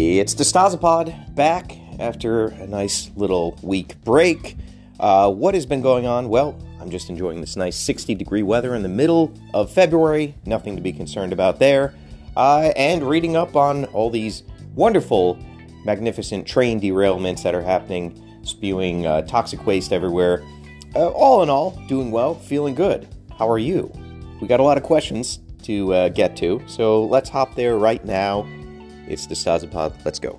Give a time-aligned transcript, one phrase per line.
[0.00, 4.56] It's DeStasapod back after a nice little week break.
[5.00, 6.28] Uh, what has been going on?
[6.28, 10.36] Well, I'm just enjoying this nice 60 degree weather in the middle of February.
[10.46, 11.96] Nothing to be concerned about there.
[12.36, 14.44] Uh, and reading up on all these
[14.76, 15.36] wonderful,
[15.84, 20.44] magnificent train derailments that are happening, spewing uh, toxic waste everywhere.
[20.94, 23.08] Uh, all in all, doing well, feeling good.
[23.36, 23.92] How are you?
[24.40, 28.04] We got a lot of questions to uh, get to, so let's hop there right
[28.04, 28.48] now.
[29.08, 30.04] It's DeStasapod.
[30.04, 30.38] Let's go.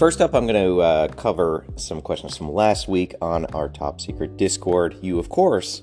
[0.00, 4.00] First up, I'm going to uh, cover some questions from last week on our top
[4.00, 4.96] secret Discord.
[5.02, 5.82] You, of course,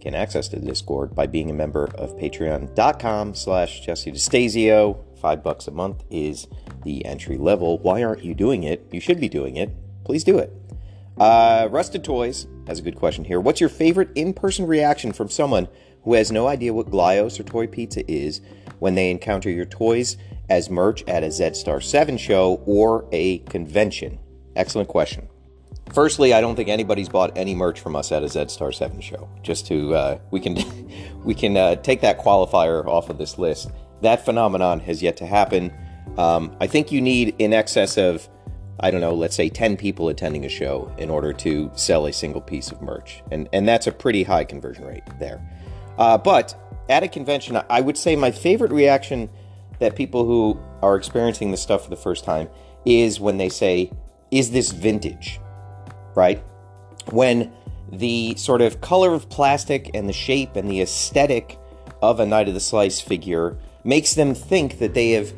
[0.00, 5.04] can access the Discord by being a member of patreon.com slash Jesse DeStasio.
[5.20, 6.46] Five bucks a month is
[6.84, 7.78] the entry level.
[7.78, 8.86] Why aren't you doing it?
[8.92, 9.70] You should be doing it.
[10.04, 10.52] Please do it.
[11.18, 13.40] Uh, Rusted Toys has a good question here.
[13.40, 15.66] What's your favorite in-person reaction from someone
[16.04, 18.40] who has no idea what Glyos or Toy Pizza is
[18.78, 20.16] when they encounter your toys
[20.48, 24.20] as merch at a Z Star 7 show or a convention?
[24.54, 25.28] Excellent question.
[25.92, 29.00] Firstly, I don't think anybody's bought any merch from us at a Z Star 7
[29.00, 29.28] show.
[29.42, 30.56] Just to uh, we can
[31.24, 33.70] we can uh, take that qualifier off of this list.
[34.02, 35.72] That phenomenon has yet to happen.
[36.16, 38.28] Um, I think you need in excess of
[38.80, 42.12] I don't know, let's say 10 people attending a show in order to sell a
[42.12, 43.22] single piece of merch.
[43.32, 45.40] And, and that's a pretty high conversion rate there.
[45.98, 46.54] Uh, but
[46.88, 49.28] at a convention, I would say my favorite reaction
[49.80, 52.48] that people who are experiencing this stuff for the first time
[52.84, 53.90] is when they say,
[54.30, 55.40] Is this vintage?
[56.14, 56.42] Right?
[57.10, 57.52] When
[57.90, 61.58] the sort of color of plastic and the shape and the aesthetic
[62.02, 65.32] of a Knight of the Slice figure makes them think that they have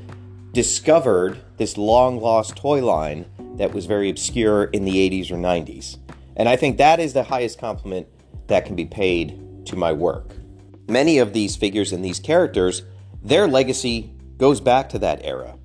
[0.52, 5.98] discovered this long lost toy line that was very obscure in the 80s or 90s.
[6.34, 8.06] And I think that is the highest compliment
[8.46, 10.30] that can be paid to my work.
[10.88, 12.80] Many of these figures and these characters,
[13.22, 15.58] their legacy goes back to that era.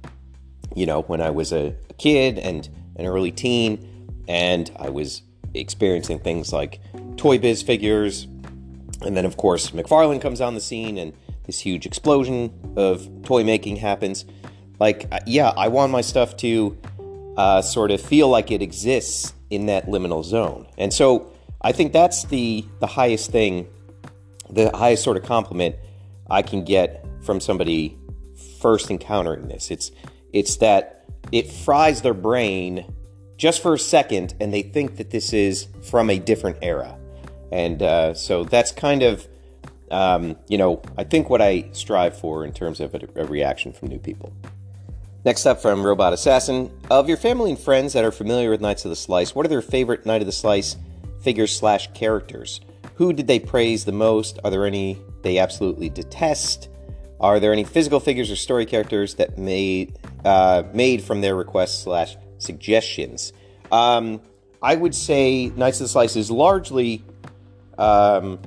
[0.75, 2.67] You know, when I was a, kid and
[2.97, 5.21] an early teen, and I was
[5.53, 6.81] experiencing things like
[7.15, 8.27] Toy Biz figures,
[9.01, 11.13] and then of course McFarlane comes on the scene and
[11.45, 14.25] this huge explosion of toy making happens.
[14.79, 16.77] Like, uh, yeah, I want my stuff to
[17.37, 20.67] uh, sort of feel like it exists in that liminal zone.
[20.77, 21.31] And so
[21.61, 23.67] I think that's the the highest thing,
[24.49, 25.75] the highest sort of compliment
[26.29, 27.97] I can get from somebody
[28.59, 29.71] first encountering this.
[29.71, 29.91] It's
[30.33, 32.85] it's that it fries their brain
[33.37, 36.97] just for a second, and they think that this is from a different era.
[37.51, 39.27] And uh, so that's kind of,
[39.91, 43.73] um, you know, I think what I strive for in terms of a, a reaction
[43.73, 44.33] from new people.
[45.25, 46.71] Next up from Robot Assassin.
[46.91, 49.49] Of your family and friends that are familiar with Knights of the Slice, what are
[49.49, 50.75] their favorite Knight of the Slice
[51.19, 52.61] figures slash characters?
[52.93, 54.37] Who did they praise the most?
[54.43, 56.69] Are there any they absolutely detest?
[57.19, 61.81] Are there any physical figures or story characters that made uh, made from their requests
[61.81, 63.33] slash suggestions?
[63.71, 64.21] Um,
[64.61, 67.03] I would say Knights of the Slice is largely
[67.79, 68.39] um,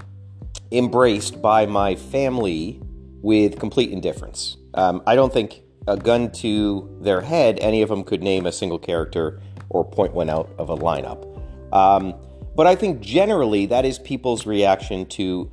[0.70, 2.80] embraced by my family
[3.20, 4.56] with complete indifference.
[4.74, 8.52] Um, I don't think a gun to their head, any of them could name a
[8.52, 9.40] single character
[9.70, 11.24] or point one out of a lineup.
[11.72, 12.14] Um,
[12.54, 15.50] but I think generally that is people's reaction to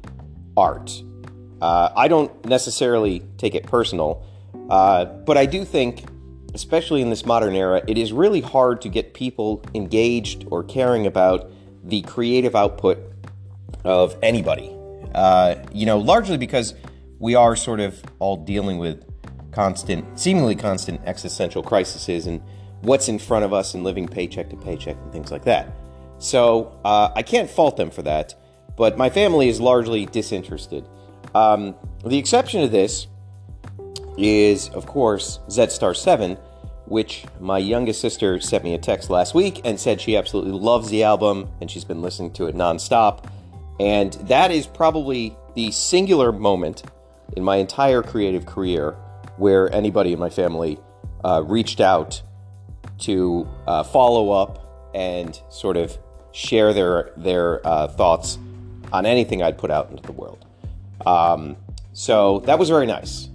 [0.58, 0.92] art.
[1.62, 4.26] Uh, I don't necessarily take it personal,
[4.70, 6.04] uh, but I do think,
[6.54, 11.06] especially in this modern era, it is really hard to get people engaged or caring
[11.06, 11.50] about
[11.84, 12.98] the creative output
[13.84, 14.76] of anybody.
[15.14, 16.74] Uh, you know, largely because
[17.20, 19.04] we are sort of all dealing with
[19.56, 22.42] constant, seemingly constant existential crises and
[22.82, 25.72] what's in front of us and living paycheck to paycheck and things like that.
[26.20, 28.36] So uh, I can't fault them for that,
[28.76, 30.88] but my family is largely disinterested.
[31.34, 31.74] Um,
[32.06, 33.08] the exception to this
[34.18, 36.38] is, of course, Z Star 7,
[36.86, 40.90] which my youngest sister sent me a text last week and said she absolutely loves
[40.90, 43.26] the album and she's been listening to it nonstop.
[43.80, 46.84] And that is probably the singular moment
[47.36, 48.96] in my entire creative career
[49.38, 50.80] where anybody in my family
[51.24, 52.22] uh, reached out
[53.00, 55.98] to uh, follow up and sort of
[56.32, 58.38] share their their uh, thoughts
[58.92, 60.46] on anything I'd put out into the world.
[61.06, 61.58] Um,
[61.94, 63.30] so that was very nice.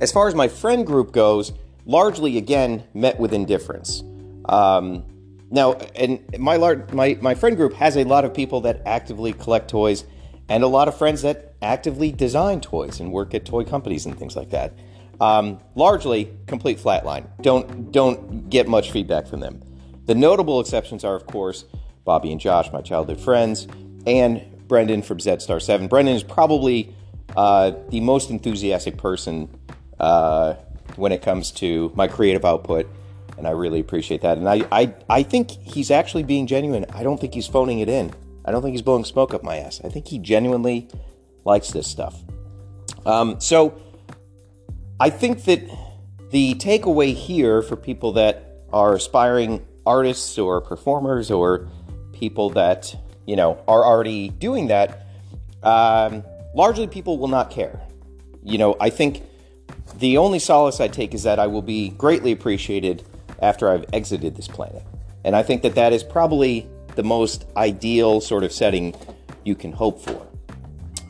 [0.00, 1.52] As far as my friend group goes,
[1.86, 4.02] largely again met with indifference.
[4.46, 5.04] Um,
[5.50, 6.56] now, and my,
[6.92, 10.04] my my friend group has a lot of people that actively collect toys,
[10.48, 14.18] and a lot of friends that actively design toys and work at toy companies and
[14.18, 14.72] things like that.
[15.20, 17.28] Um, largely, complete flatline.
[17.42, 19.62] Don't don't get much feedback from them.
[20.06, 21.64] The notable exceptions are, of course,
[22.04, 23.68] Bobby and Josh, my childhood friends,
[24.06, 25.88] and Brendan from Z Star 7.
[25.88, 26.94] Brendan is probably
[27.36, 29.48] uh, the most enthusiastic person
[29.98, 30.54] uh,
[30.96, 32.88] when it comes to my creative output,
[33.36, 34.38] and I really appreciate that.
[34.38, 36.86] And I, I, I think he's actually being genuine.
[36.92, 38.12] I don't think he's phoning it in.
[38.44, 39.80] I don't think he's blowing smoke up my ass.
[39.84, 40.88] I think he genuinely
[41.44, 42.22] likes this stuff.
[43.06, 43.80] Um, so
[45.00, 45.62] I think that
[46.28, 51.66] the takeaway here for people that are aspiring artists or performers or
[52.12, 52.94] people that
[53.26, 55.06] you know are already doing that,
[55.62, 56.22] um,
[56.54, 57.80] largely people will not care.
[58.44, 59.22] You know, I think
[59.96, 63.02] the only solace I take is that I will be greatly appreciated
[63.40, 64.82] after I've exited this planet,
[65.24, 68.94] and I think that that is probably the most ideal sort of setting
[69.44, 70.26] you can hope for.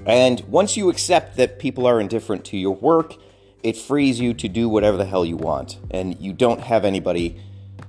[0.07, 3.17] And once you accept that people are indifferent to your work,
[3.63, 5.79] it frees you to do whatever the hell you want.
[5.91, 7.41] And you don't have anybody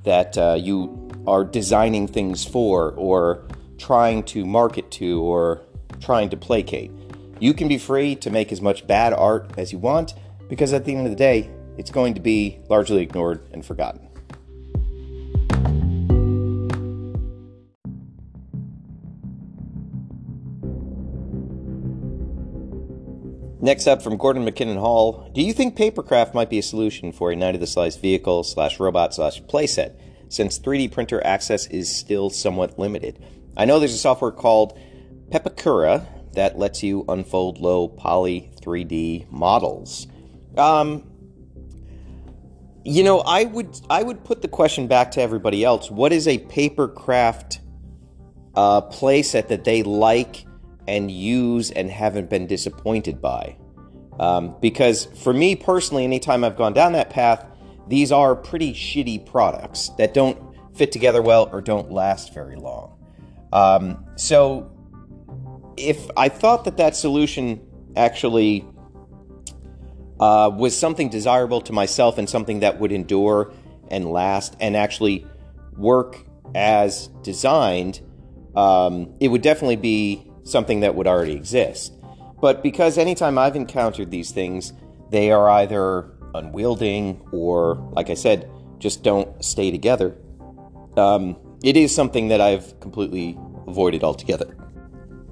[0.03, 3.47] that uh, you are designing things for or
[3.77, 5.61] trying to market to or
[5.99, 6.91] trying to placate.
[7.39, 10.13] You can be free to make as much bad art as you want
[10.47, 14.10] because at the end of the day, it's going to be largely ignored and forgotten.
[23.71, 27.31] Next up from Gordon McKinnon Hall, do you think papercraft might be a solution for
[27.31, 29.97] a Knight of the Slice vehicle slash robot slash playset,
[30.27, 33.23] since 3D printer access is still somewhat limited?
[33.55, 34.77] I know there's a software called
[35.29, 40.05] Pepakura that lets you unfold low poly 3D models.
[40.57, 41.09] Um,
[42.83, 45.89] you know, I would I would put the question back to everybody else.
[45.89, 47.59] What is a papercraft
[48.53, 50.45] uh, playset that they like
[50.87, 53.55] and use and haven't been disappointed by.
[54.19, 57.45] Um, because for me personally, anytime I've gone down that path,
[57.87, 60.37] these are pretty shitty products that don't
[60.75, 62.97] fit together well or don't last very long.
[63.51, 64.71] Um, so
[65.77, 67.61] if I thought that that solution
[67.95, 68.65] actually
[70.19, 73.51] uh, was something desirable to myself and something that would endure
[73.89, 75.25] and last and actually
[75.75, 76.23] work
[76.53, 78.01] as designed,
[78.55, 81.93] um, it would definitely be something that would already exist.
[82.41, 84.73] But because anytime I've encountered these things,
[85.11, 88.49] they are either unwielding or, like I said,
[88.79, 90.15] just don't stay together,
[90.97, 94.57] um, it is something that I've completely avoided altogether.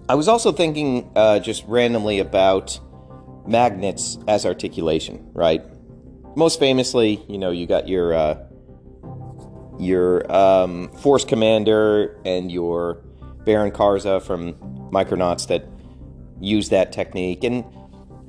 [0.07, 2.79] I was also thinking uh, just randomly about
[3.47, 5.63] magnets as articulation, right?
[6.35, 8.43] Most famously, you know, you got your uh,
[9.79, 13.01] your um, force commander and your
[13.45, 14.53] Baron Karza from
[14.91, 15.65] Micronauts that
[16.39, 17.43] use that technique.
[17.43, 17.65] And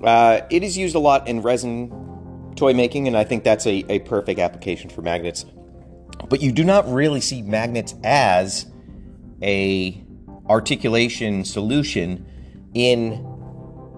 [0.04, 3.84] uh, it is used a lot in resin toy making, and I think that's a,
[3.88, 5.44] a perfect application for magnets.
[6.28, 8.66] But you do not really see magnets as
[9.42, 10.04] a
[10.48, 12.26] articulation solution
[12.74, 13.26] in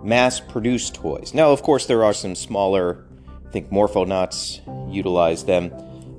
[0.02, 1.34] mass-produced toys.
[1.34, 3.04] Now, of course, there are some smaller,
[3.46, 4.60] I think Morphonauts
[4.92, 5.72] utilize them,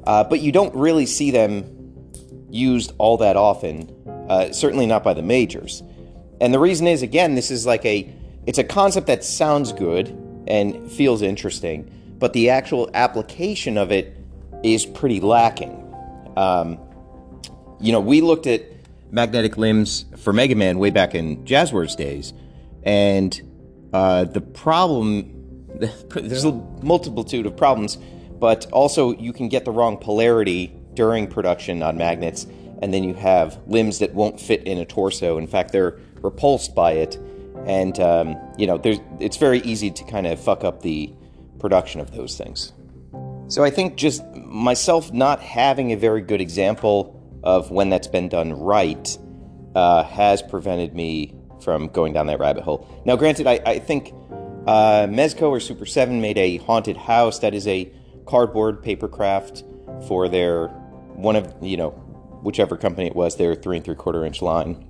[0.06, 1.69] uh, but you don't really see them
[2.50, 3.90] used all that often.
[4.30, 5.84] Uh, certainly not by the majors.
[6.44, 8.13] And the reason is, again, this is like a
[8.45, 10.10] it's a concept that sounds good
[10.45, 14.18] and feels interesting, but the actual application of it
[14.62, 15.80] is pretty lacking.
[16.36, 16.80] Um,
[17.80, 18.63] you know, we looked at
[19.10, 22.33] magnetic limbs for Mega Man way back in Jazwares days,
[22.83, 23.42] and
[23.94, 25.30] uh, the problem
[26.09, 27.97] there's a multitude of problems,
[28.38, 32.45] but also you can get the wrong polarity during production on magnets,
[32.81, 35.38] and then you have limbs that won't fit in a torso.
[35.38, 37.18] In fact, they're repulsed by it,
[37.65, 41.13] and um, you know, there's, it's very easy to kind of fuck up the
[41.59, 42.73] production of those things.
[43.47, 48.30] So I think just myself not having a very good example of when that's been
[48.30, 49.18] done right
[49.75, 52.87] uh, has prevented me from going down that rabbit hole.
[53.06, 54.13] Now, granted, I, I think
[54.65, 57.92] uh, Mezco or Super 7 made a haunted house that is a
[58.25, 59.63] cardboard paper craft
[60.07, 60.68] for their
[61.15, 61.92] one of you know
[62.42, 64.85] whichever company it was their three and three quarter inch line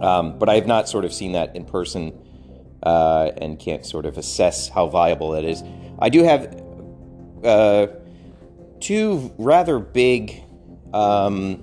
[0.00, 2.12] um, but I have not sort of seen that in person
[2.82, 5.62] uh, and can't sort of assess how viable that is.
[5.98, 6.62] I do have
[7.44, 7.86] uh,
[8.80, 10.42] two rather big
[10.92, 11.62] um,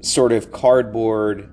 [0.00, 1.50] sort of cardboard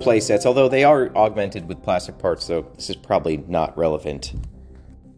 [0.00, 4.32] play sets, although they are augmented with plastic parts, so this is probably not relevant.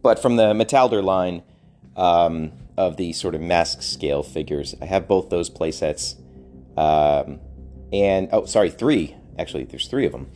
[0.01, 1.41] But from the Metalder line
[1.95, 6.15] um, of the sort of mask scale figures, I have both those play sets.
[6.77, 7.39] Um,
[7.95, 9.15] and oh, sorry, three.
[9.39, 10.29] Actually, there's three of them.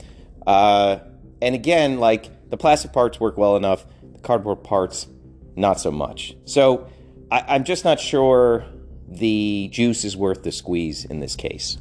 [0.48, 1.00] Uh,
[1.42, 5.08] and again, like the plastic parts work well enough, the cardboard parts
[5.56, 6.36] not so much.
[6.46, 6.90] So
[7.30, 8.66] I, I'm just not sure
[9.08, 11.78] the juice is worth the squeeze in this case.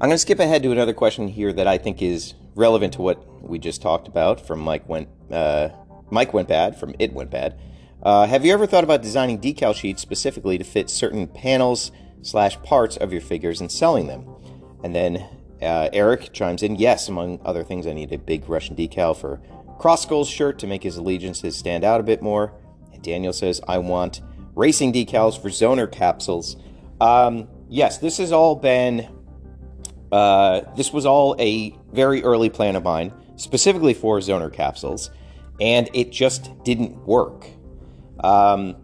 [0.00, 3.02] I'm going to skip ahead to another question here that I think is relevant to
[3.02, 5.70] what we just talked about from Mike went uh,
[6.10, 7.58] Mike went bad from it went bad.
[8.02, 11.90] Uh, have you ever thought about designing decal sheets specifically to fit certain panels
[12.22, 14.26] slash parts of your figures and selling them?
[14.86, 15.26] And then
[15.60, 19.40] uh, Eric chimes in, yes, among other things, I need a big Russian decal for
[19.80, 22.52] Cross Skull's shirt to make his allegiances stand out a bit more.
[22.92, 24.20] And Daniel says, I want
[24.54, 26.56] racing decals for Zoner capsules.
[27.00, 29.08] Um, yes, this has all been,
[30.12, 35.10] uh, this was all a very early plan of mine, specifically for Zoner capsules,
[35.60, 37.48] and it just didn't work.
[38.22, 38.76] Um,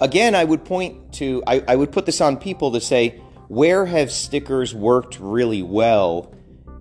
[0.00, 3.20] again, I would point to, I, I would put this on people to say,
[3.52, 6.34] where have stickers worked really well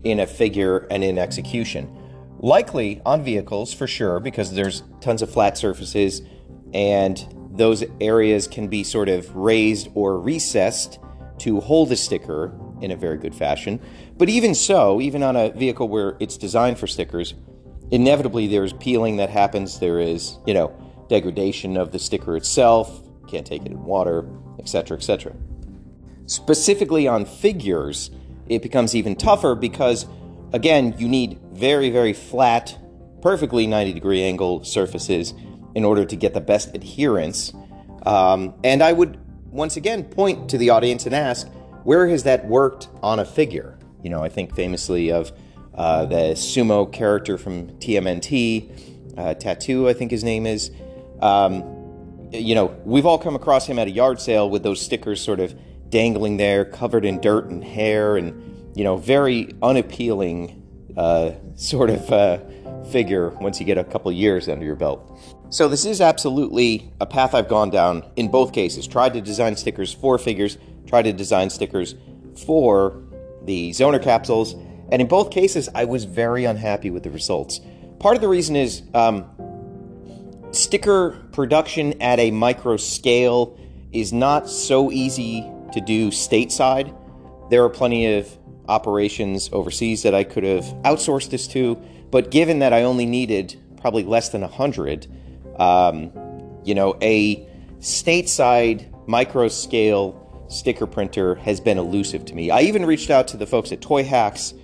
[0.05, 1.93] in a figure and in execution?
[2.39, 6.21] Likely on vehicles for sure, because there's tons of flat surfaces
[6.73, 10.97] and those areas can be sort of raised or recessed
[11.39, 13.77] to hold a sticker in a very good fashion.
[14.15, 17.33] But even so, even on a vehicle where it's designed for stickers,
[17.91, 19.77] inevitably there's peeling that happens.
[19.79, 20.73] There is, you know,
[21.09, 24.25] degradation of the sticker itself, can't take it in water,
[24.57, 25.35] etc., etc.
[26.31, 28.09] Specifically on figures,
[28.47, 30.05] it becomes even tougher because,
[30.53, 32.79] again, you need very, very flat,
[33.21, 35.33] perfectly 90 degree angle surfaces
[35.75, 37.51] in order to get the best adherence.
[38.05, 41.49] Um, and I would once again point to the audience and ask,
[41.83, 43.77] where has that worked on a figure?
[44.01, 45.33] You know, I think famously of
[45.75, 50.71] uh, the sumo character from TMNT, uh, Tattoo, I think his name is.
[51.21, 55.19] Um, you know, we've all come across him at a yard sale with those stickers
[55.19, 55.53] sort of
[55.91, 60.63] dangling there, covered in dirt and hair, and, you know, very unappealing
[60.97, 62.39] uh, sort of uh,
[62.85, 65.19] figure once you get a couple years under your belt.
[65.49, 68.87] So, this is absolutely a path I've gone down in both cases.
[68.87, 70.57] Tried to design stickers for figures,
[70.87, 71.95] tried to design stickers
[72.45, 73.03] for
[73.43, 74.53] the Zoner capsules,
[74.91, 77.59] and in both cases, I was very unhappy with the results.
[77.99, 79.25] Part of the reason is um,
[80.51, 83.57] sticker production at a micro scale
[83.91, 86.95] is not so easy to do stateside.
[87.49, 88.37] There are plenty of
[88.67, 91.75] operations overseas that I could have outsourced this to,
[92.09, 95.07] but given that I only needed probably less than 100,
[95.59, 96.11] um,
[96.63, 97.47] you know, a
[97.79, 102.51] stateside micro scale sticker printer has been elusive to me.
[102.51, 104.57] I even reached out to the folks at ToyHax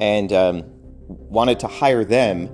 [0.00, 0.64] and um,
[1.08, 2.48] wanted to hire them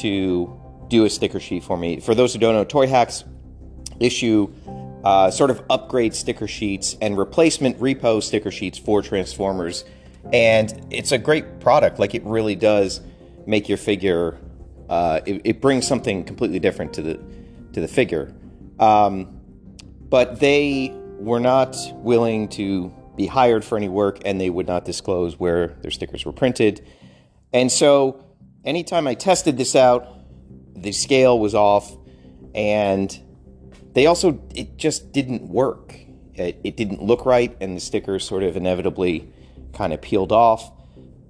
[0.00, 0.54] to
[0.88, 2.00] do a sticker sheet for me.
[2.00, 3.24] For those who don't know, ToyHax
[4.00, 4.52] issue
[5.04, 9.84] uh, sort of upgrade sticker sheets and replacement repo sticker sheets for Transformers.
[10.32, 11.98] And it's a great product.
[11.98, 13.00] Like, it really does
[13.46, 14.38] make your figure,
[14.88, 17.20] uh, it, it, brings something completely different to the,
[17.72, 18.34] to the figure.
[18.78, 19.40] Um,
[20.08, 24.84] but they were not willing to be hired for any work and they would not
[24.84, 26.86] disclose where their stickers were printed.
[27.52, 28.24] And so,
[28.64, 30.06] anytime I tested this out,
[30.74, 31.96] the scale was off
[32.54, 33.18] and
[33.98, 35.92] they also it just didn't work.
[36.34, 39.28] It, it didn't look right and the stickers sort of inevitably
[39.72, 40.70] kind of peeled off.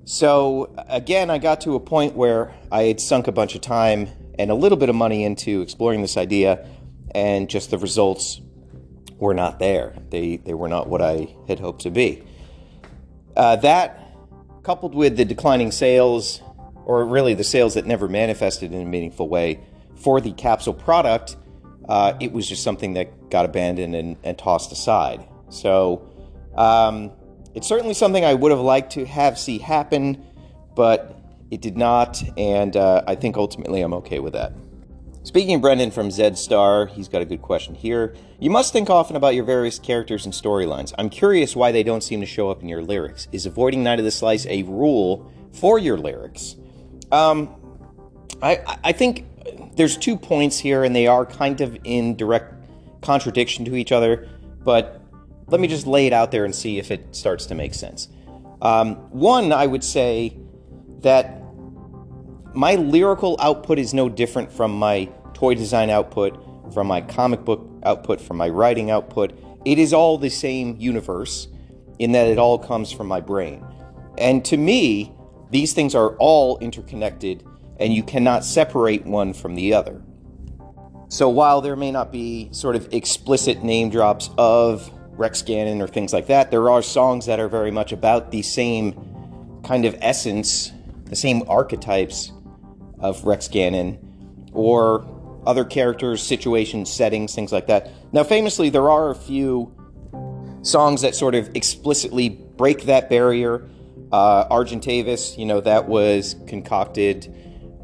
[0.04, 4.08] So again i got to a point where i had sunk a bunch of time
[4.38, 6.66] and a little bit of money into exploring this idea
[7.14, 8.42] and just the results
[9.16, 9.96] were not there.
[10.10, 12.22] They they were not what i had hoped to be.
[13.34, 14.14] Uh, that
[14.62, 16.42] coupled with the declining sales
[16.84, 19.60] or really the sales that never manifested in a meaningful way
[19.96, 21.36] for the capsule product,
[21.88, 25.26] uh, it was just something that got abandoned and, and tossed aside.
[25.48, 26.08] So
[26.54, 27.12] um,
[27.54, 30.24] it's certainly something I would have liked to have see happen,
[30.74, 31.18] but
[31.50, 34.52] it did not, and uh, I think ultimately I'm okay with that.
[35.22, 38.14] Speaking of Brendan from Zed Star, he's got a good question here.
[38.38, 40.94] You must think often about your various characters and storylines.
[40.96, 43.28] I'm curious why they don't seem to show up in your lyrics.
[43.32, 46.56] Is avoiding Knight of the Slice a rule for your lyrics?
[47.12, 47.54] Um,
[48.42, 49.26] I, I think
[49.74, 52.54] there's two points here, and they are kind of in direct
[53.00, 54.28] contradiction to each other,
[54.64, 55.00] but
[55.46, 58.08] let me just lay it out there and see if it starts to make sense.
[58.60, 60.36] Um, one, I would say
[61.00, 61.40] that
[62.54, 67.68] my lyrical output is no different from my toy design output, from my comic book
[67.84, 69.38] output, from my writing output.
[69.64, 71.48] It is all the same universe
[71.98, 73.64] in that it all comes from my brain.
[74.18, 75.12] And to me,
[75.50, 77.44] these things are all interconnected,
[77.78, 80.02] and you cannot separate one from the other.
[81.08, 85.88] So while there may not be sort of explicit name drops of Rex Gannon or
[85.88, 89.96] things like that, there are songs that are very much about the same kind of
[90.00, 90.72] essence,
[91.06, 92.32] the same archetypes
[93.00, 93.98] of Rex Gannon,
[94.52, 95.06] or
[95.46, 97.90] other characters, situations, settings, things like that.
[98.12, 99.74] Now, famously, there are a few
[100.62, 103.68] songs that sort of explicitly break that barrier
[104.10, 107.28] Uh, Argentavis, you know, that was concocted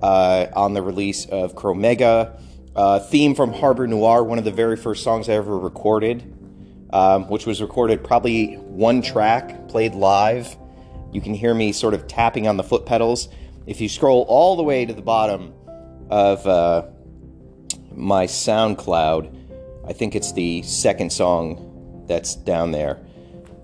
[0.04, 2.38] uh, on the release of Chromega.
[2.76, 6.22] Uh, theme from Harbor Noir, one of the very first songs I ever recorded,
[6.92, 10.58] um, which was recorded probably one track, played live.
[11.10, 13.28] You can hear me sort of tapping on the foot pedals.
[13.66, 15.54] If you scroll all the way to the bottom
[16.10, 16.86] of uh,
[17.94, 23.00] my SoundCloud, I think it's the second song that's down there.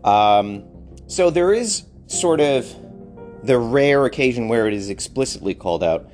[0.04, 0.64] Um,
[1.06, 2.75] so there is sort of
[3.42, 6.11] the rare occasion where it is explicitly called out,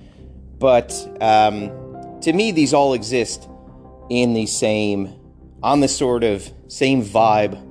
[0.58, 3.48] but um, to me, these all exist
[4.08, 5.14] in the same,
[5.62, 7.62] on the sort of same vibe,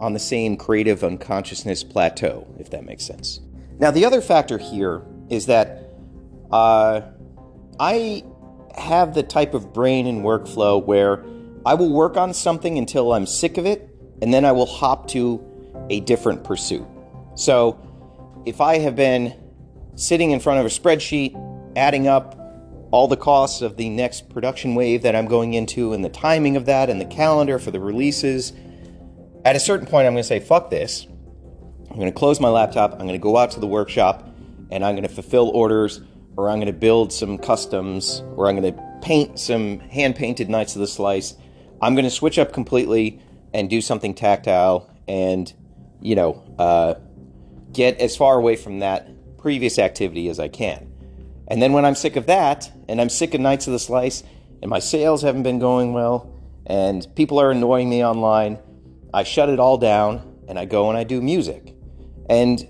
[0.00, 3.40] on the same creative unconsciousness plateau, if that makes sense.
[3.78, 5.90] Now, the other factor here is that
[6.50, 7.02] uh,
[7.78, 8.24] I
[8.76, 11.24] have the type of brain and workflow where
[11.66, 13.88] I will work on something until I'm sick of it,
[14.22, 15.44] and then I will hop to
[15.90, 16.86] a different pursuit.
[17.34, 17.78] So,
[18.46, 19.34] if I have been
[19.94, 21.34] sitting in front of a spreadsheet,
[21.76, 22.36] adding up
[22.90, 26.56] all the costs of the next production wave that I'm going into, and the timing
[26.56, 28.52] of that, and the calendar for the releases,
[29.44, 31.06] at a certain point, I'm going to say, fuck this.
[31.90, 34.28] I'm going to close my laptop, I'm going to go out to the workshop,
[34.70, 36.00] and I'm going to fulfill orders,
[36.36, 40.48] or I'm going to build some customs, or I'm going to paint some hand painted
[40.48, 41.34] Knights of the Slice.
[41.80, 43.20] I'm going to switch up completely
[43.52, 45.52] and do something tactile and,
[46.00, 46.94] you know, uh,
[47.72, 49.08] get as far away from that
[49.38, 50.89] previous activity as I can.
[51.50, 54.22] And then when I'm sick of that, and I'm sick of Knights of the Slice,
[54.62, 56.32] and my sales haven't been going well,
[56.64, 58.58] and people are annoying me online,
[59.12, 61.74] I shut it all down and I go and I do music.
[62.28, 62.64] And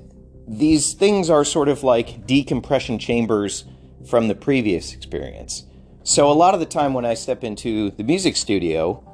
[0.48, 3.64] these things are sort of like decompression chambers
[4.08, 5.64] from the previous experience.
[6.02, 9.04] So a lot of the time when I step into the music studio,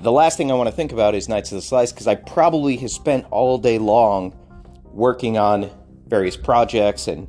[0.00, 2.14] the last thing I want to think about is Knights of the Slice because I
[2.14, 4.38] probably have spent all day long
[4.84, 5.70] working on
[6.06, 7.28] various projects and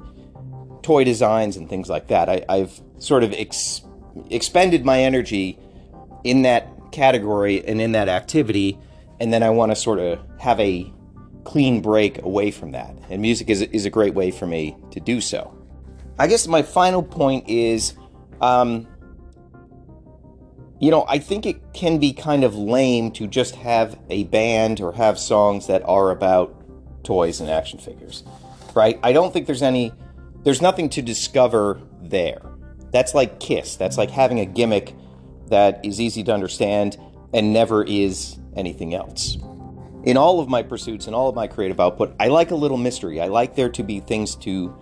[0.90, 2.28] toy designs and things like that.
[2.28, 3.82] I, have sort of ex-
[4.32, 5.60] expended my energy
[6.24, 8.76] in that category and in that activity,
[9.20, 10.92] and then I want to sort of have a
[11.44, 12.92] clean break away from that.
[13.12, 15.56] And music is, is a great way for me to do so.
[16.18, 17.94] I guess my final point is
[18.42, 18.88] um,
[20.80, 24.82] you know, I think it can be kind of lame to just have a band
[24.82, 26.56] or have songs that are about
[27.04, 28.24] toys and action figures,
[28.74, 29.00] right?
[29.04, 29.94] I don't think there's any,
[30.44, 32.42] there's nothing to discover there.
[32.92, 33.76] That's like Kiss.
[33.76, 34.96] That's like having a gimmick
[35.48, 36.98] that is easy to understand
[37.34, 39.38] and never is anything else.
[40.04, 42.78] In all of my pursuits and all of my creative output, I like a little
[42.78, 43.20] mystery.
[43.20, 44.74] I like there to be things to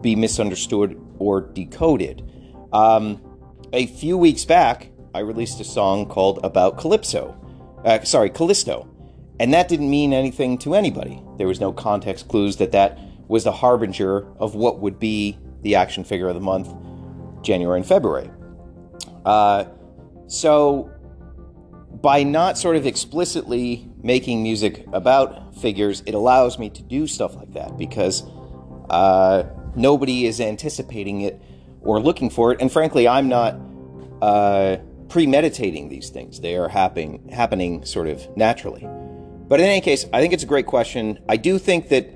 [0.00, 2.28] be misunderstood or decoded.
[2.72, 3.22] Um,
[3.72, 7.40] a few weeks back, I released a song called About Calypso.
[7.84, 8.88] Uh, sorry, Callisto.
[9.38, 11.22] And that didn't mean anything to anybody.
[11.38, 12.98] There was no context clues that that
[13.28, 16.68] was the harbinger of what would be the action figure of the month,
[17.42, 18.30] January and February.
[19.24, 19.64] Uh,
[20.26, 20.90] so,
[22.02, 27.34] by not sort of explicitly making music about figures, it allows me to do stuff
[27.36, 28.24] like that because
[28.90, 31.40] uh, nobody is anticipating it
[31.80, 32.60] or looking for it.
[32.60, 33.58] And frankly, I'm not
[34.20, 34.76] uh,
[35.08, 36.40] premeditating these things.
[36.40, 38.86] They are happening happening sort of naturally.
[39.48, 41.18] But in any case, I think it's a great question.
[41.28, 42.10] I do think that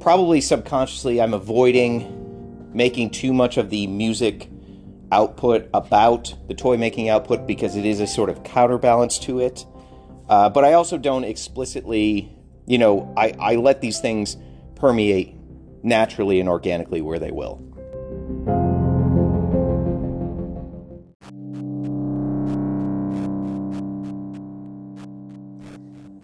[0.00, 4.50] probably subconsciously I'm avoiding making too much of the music
[5.12, 9.64] output about the toy making output because it is a sort of counterbalance to it.
[10.28, 14.36] Uh, but I also don't explicitly, you know, I, I let these things
[14.74, 15.34] permeate
[15.82, 17.62] naturally and organically where they will.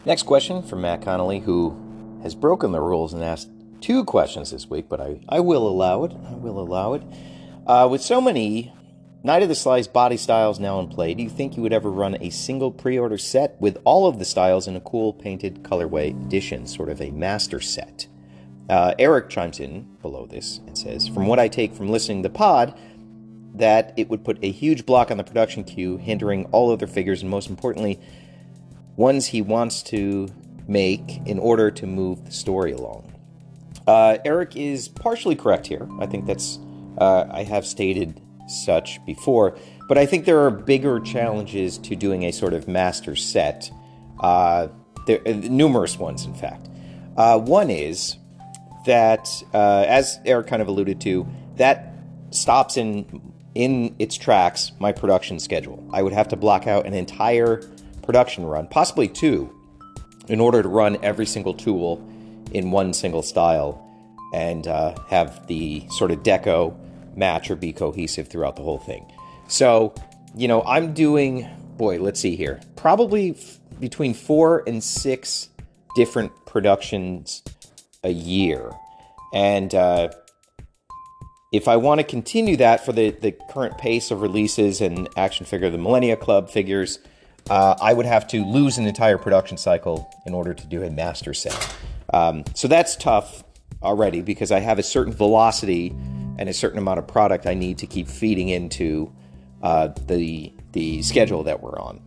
[0.04, 1.78] Next question from Matt Connolly, who
[2.24, 3.50] has broken the rules and asked
[3.82, 6.12] two questions this week, but I, I will allow it.
[6.12, 7.02] I will allow it.
[7.66, 8.72] Uh, with so many
[9.24, 11.90] Knight of the Slice body styles now in play, do you think you would ever
[11.90, 15.62] run a single pre order set with all of the styles in a cool painted
[15.62, 18.06] colorway edition, sort of a master set?
[18.68, 22.28] Uh, Eric chimes in below this and says, From what I take from listening to
[22.28, 22.78] the pod,
[23.54, 27.22] that it would put a huge block on the production queue, hindering all other figures,
[27.22, 28.00] and most importantly,
[28.96, 30.28] ones he wants to
[30.66, 33.11] make in order to move the story along.
[33.86, 35.88] Uh, Eric is partially correct here.
[36.00, 36.58] I think that's,
[36.98, 39.56] uh, I have stated such before,
[39.88, 43.70] but I think there are bigger challenges to doing a sort of master set.
[44.20, 44.68] Uh,
[45.06, 46.68] there uh, numerous ones, in fact.
[47.16, 48.16] Uh, one is
[48.86, 51.94] that, uh, as Eric kind of alluded to, that
[52.30, 55.86] stops in in its tracks my production schedule.
[55.92, 57.62] I would have to block out an entire
[58.02, 59.54] production run, possibly two,
[60.28, 61.96] in order to run every single tool
[62.54, 63.88] in one single style
[64.32, 66.74] and uh, have the sort of deco
[67.16, 69.04] match or be cohesive throughout the whole thing.
[69.48, 69.94] So,
[70.34, 75.50] you know, I'm doing, boy, let's see here, probably f- between four and six
[75.94, 77.42] different productions
[78.02, 78.70] a year.
[79.34, 80.10] And uh,
[81.52, 85.44] if I want to continue that for the, the current pace of releases and action
[85.44, 86.98] figure, the Millennia Club figures,
[87.50, 90.90] uh, I would have to lose an entire production cycle in order to do a
[90.90, 91.76] master set.
[92.12, 93.44] Um, so that's tough
[93.82, 95.88] already because I have a certain velocity
[96.38, 99.12] and a certain amount of product I need to keep feeding into
[99.62, 102.00] uh, the the schedule that we're on.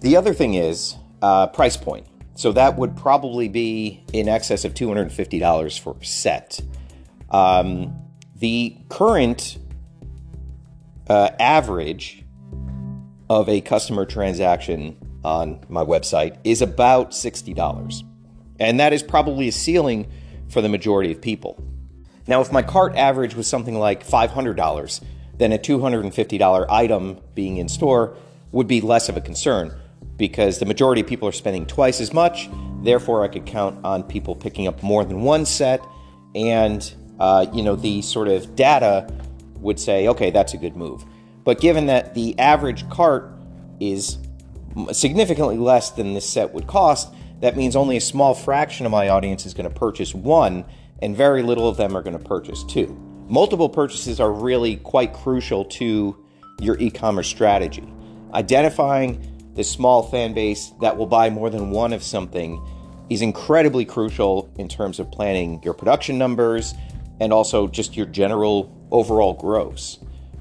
[0.00, 2.06] The other thing is uh, price point.
[2.36, 6.60] So that would probably be in excess of $250 for a set.
[7.30, 7.94] Um,
[8.36, 9.58] the current
[11.08, 12.24] uh, average
[13.30, 18.13] of a customer transaction on my website is about $60.
[18.64, 20.10] And that is probably a ceiling
[20.48, 21.62] for the majority of people.
[22.26, 25.00] Now, if my cart average was something like $500,
[25.36, 28.16] then a $250 item being in store
[28.52, 29.74] would be less of a concern
[30.16, 32.48] because the majority of people are spending twice as much.
[32.82, 35.84] Therefore, I could count on people picking up more than one set,
[36.34, 39.12] and uh, you know the sort of data
[39.56, 41.04] would say, okay, that's a good move.
[41.42, 43.32] But given that the average cart
[43.80, 44.18] is
[44.92, 47.12] significantly less than this set would cost,
[47.44, 50.64] that means only a small fraction of my audience is going to purchase one,
[51.02, 52.98] and very little of them are going to purchase two.
[53.28, 56.16] Multiple purchases are really quite crucial to
[56.58, 57.86] your e commerce strategy.
[58.32, 62.66] Identifying the small fan base that will buy more than one of something
[63.10, 66.72] is incredibly crucial in terms of planning your production numbers
[67.20, 69.98] and also just your general overall gross.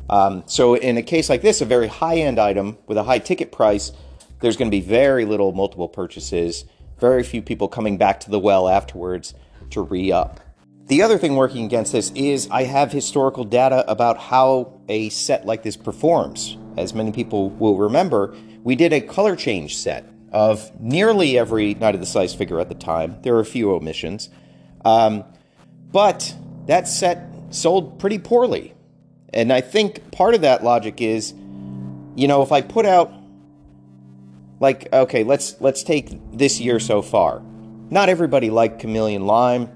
[0.09, 3.19] Um, so, in a case like this, a very high end item with a high
[3.19, 3.91] ticket price,
[4.39, 6.63] there's going to be very little multiple purchases,
[7.03, 9.33] very few people coming back to the well afterwards
[9.69, 10.39] to re up.
[10.87, 15.45] The other thing working against this is I have historical data about how a set
[15.45, 16.57] like this performs.
[16.77, 21.93] As many people will remember, we did a color change set of nearly every Knight
[21.93, 23.17] of the Slice figure at the time.
[23.21, 24.29] There were a few omissions.
[24.85, 25.25] Um,
[25.91, 26.33] but
[26.67, 28.75] that set sold pretty poorly.
[29.33, 31.33] And I think part of that logic is,
[32.15, 33.11] you know, if I put out
[34.63, 37.43] like okay, let's let's take this year so far.
[37.91, 39.69] Not everybody liked Chameleon Lime.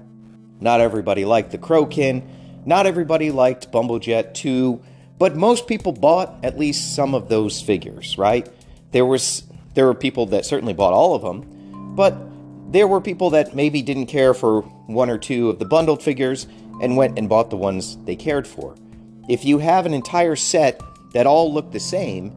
[0.60, 2.26] Not everybody liked the Crokin.
[2.66, 4.82] Not everybody liked Bumblejet 2,
[5.18, 8.48] but most people bought at least some of those figures, right?
[8.90, 12.16] There was there were people that certainly bought all of them, but
[12.72, 16.46] there were people that maybe didn't care for one or two of the bundled figures
[16.82, 18.74] and went and bought the ones they cared for.
[19.28, 20.80] If you have an entire set
[21.12, 22.34] that all look the same,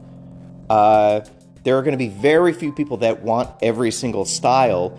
[0.68, 1.22] uh,
[1.64, 4.98] there are going to be very few people that want every single style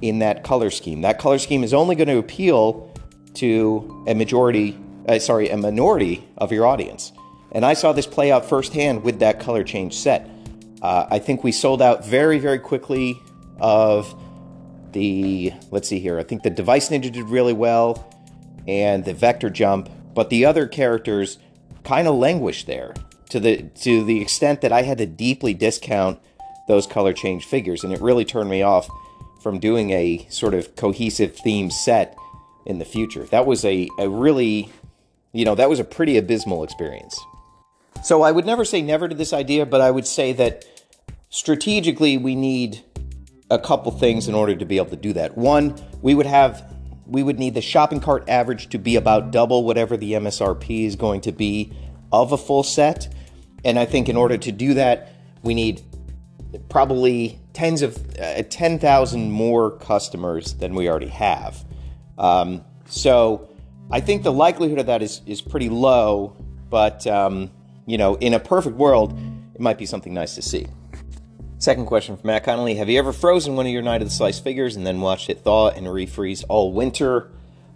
[0.00, 1.00] in that color scheme.
[1.02, 2.92] That color scheme is only going to appeal
[3.34, 7.12] to a majority, uh, sorry, a minority of your audience.
[7.52, 10.28] And I saw this play out firsthand with that color change set.
[10.82, 13.18] Uh, I think we sold out very, very quickly
[13.58, 14.14] of
[14.92, 18.12] the, let's see here, I think the Device Ninja did really well
[18.66, 21.38] and the Vector Jump, but the other characters
[21.82, 22.94] kind of languished there
[23.30, 26.20] to the to the extent that I had to deeply discount
[26.68, 28.88] those color change figures, and it really turned me off
[29.42, 32.16] from doing a sort of cohesive theme set
[32.64, 33.24] in the future.
[33.24, 34.72] That was a, a really,
[35.32, 37.18] you know, that was a pretty abysmal experience.
[38.02, 40.64] So I would never say never to this idea, but I would say that
[41.28, 42.82] strategically we need
[43.50, 45.36] a couple things in order to be able to do that.
[45.36, 46.74] One, we would have
[47.06, 50.96] we would need the shopping cart average to be about double whatever the MSRP is
[50.96, 51.70] going to be
[52.22, 53.12] of a full set.
[53.64, 55.82] And I think in order to do that, we need
[56.68, 61.64] probably tens of uh, 10,000 more customers than we already have.
[62.18, 63.48] Um, so
[63.90, 66.36] I think the likelihood of that is, is pretty low,
[66.70, 67.50] but um,
[67.86, 69.18] you know, in a perfect world,
[69.54, 70.66] it might be something nice to see.
[71.58, 74.14] Second question from Matt Connolly Have you ever frozen one of your Knight of the
[74.14, 77.30] Slice figures and then watched it thaw and refreeze all winter?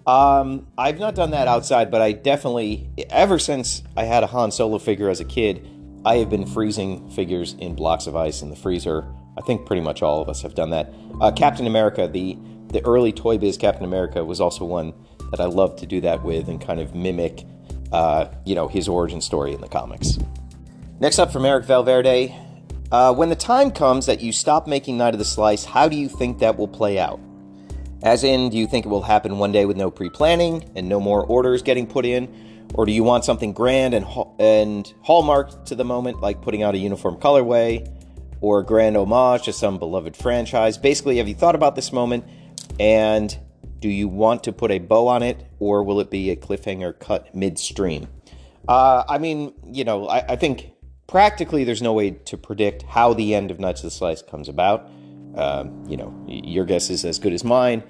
[0.08, 4.50] Um, I've not done that outside, but I definitely, ever since I had a Han
[4.50, 5.68] Solo figure as a kid,
[6.02, 9.06] I have been freezing figures in blocks of ice in the freezer.
[9.36, 10.90] I think pretty much all of us have done that.
[11.20, 14.94] Uh, Captain America, the the early Toy Biz Captain America, was also one
[15.30, 17.44] that I loved to do that with and kind of mimic,
[17.92, 20.18] uh, you know, his origin story in the comics.
[21.00, 22.34] Next up from Eric Valverde,
[22.92, 25.96] uh, when the time comes that you stop making Knight of the Slice, how do
[25.96, 27.20] you think that will play out?
[28.02, 30.88] As in, do you think it will happen one day with no pre planning and
[30.88, 32.66] no more orders getting put in?
[32.74, 34.06] Or do you want something grand and,
[34.38, 37.90] and hallmark to the moment, like putting out a uniform colorway
[38.40, 40.78] or a grand homage to some beloved franchise?
[40.78, 42.24] Basically, have you thought about this moment?
[42.78, 43.36] And
[43.80, 46.98] Do you want to put a bow on it, or will it be a cliffhanger
[46.98, 48.08] cut midstream?
[48.66, 50.72] Uh, I mean, you know, I, I, think
[51.06, 54.48] practically there's no way to predict how the end of Nuts of the Slice comes
[54.48, 54.90] about.
[55.38, 57.84] Uh, you know, your guess is as good as mine.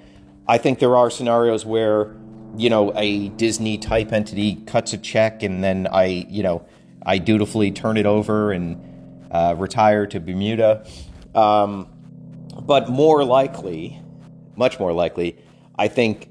[0.47, 2.15] I think there are scenarios where,
[2.55, 6.63] you know, a Disney type entity cuts a check and then I, you know,
[7.03, 10.85] I dutifully turn it over and uh, retire to Bermuda.
[11.33, 11.87] Um,
[12.61, 13.99] but more likely,
[14.55, 15.37] much more likely,
[15.75, 16.29] I think,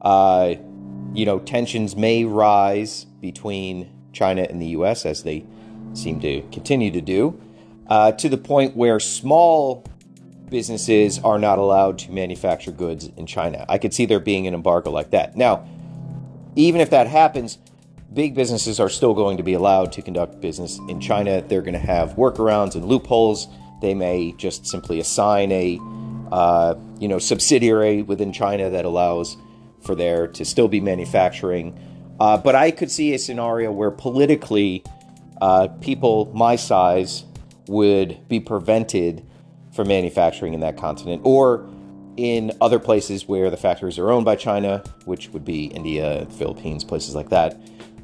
[0.00, 0.54] uh,
[1.14, 5.06] you know, tensions may rise between China and the U.S.
[5.06, 5.44] as they
[5.92, 7.40] seem to continue to do,
[7.88, 9.84] uh, to the point where small
[10.50, 13.64] businesses are not allowed to manufacture goods in China.
[13.68, 15.36] I could see there being an embargo like that.
[15.36, 15.68] Now,
[16.54, 17.58] even if that happens,
[18.12, 21.42] big businesses are still going to be allowed to conduct business in China.
[21.42, 23.48] They're going to have workarounds and loopholes.
[23.82, 25.78] They may just simply assign a
[26.32, 29.36] uh, you know subsidiary within China that allows
[29.82, 31.78] for there to still be manufacturing.
[32.18, 34.82] Uh, but I could see a scenario where politically,
[35.40, 37.24] uh, people my size
[37.68, 39.24] would be prevented
[39.76, 41.68] from manufacturing in that continent, or
[42.16, 46.82] in other places where the factories are owned by China, which would be India, Philippines,
[46.82, 47.60] places like that.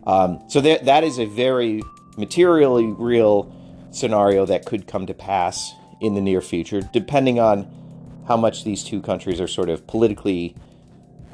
[0.06, 1.82] Um, so that that is a very
[2.16, 3.52] materially real
[3.90, 7.70] scenario that could come to pass in the near future, depending on
[8.26, 10.54] how much these two countries are sort of politically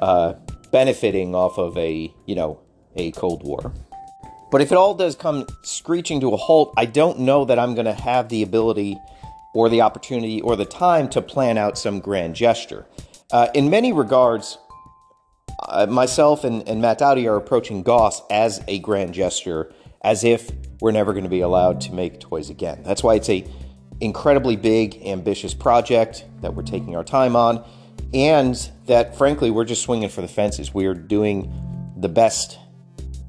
[0.01, 0.33] uh,
[0.71, 2.59] benefiting off of a you know
[2.95, 3.73] a Cold War.
[4.51, 7.75] But if it all does come screeching to a halt, I don't know that I'm
[7.75, 8.97] going to have the ability
[9.53, 12.85] or the opportunity or the time to plan out some grand gesture.
[13.31, 14.57] Uh, in many regards,
[15.67, 20.49] uh, myself and, and Matt Dowdy are approaching Goss as a grand gesture, as if
[20.81, 22.81] we're never going to be allowed to make toys again.
[22.83, 23.45] That's why it's a
[24.01, 27.65] incredibly big, ambitious project that we're taking our time on,
[28.13, 30.73] and that frankly we're just swinging for the fences.
[30.73, 31.51] We are doing
[31.97, 32.57] the best